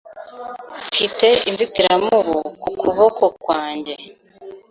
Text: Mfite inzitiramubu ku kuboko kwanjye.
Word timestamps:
Mfite 0.89 1.27
inzitiramubu 1.49 2.37
ku 2.61 2.69
kuboko 2.81 3.23
kwanjye. 3.43 3.93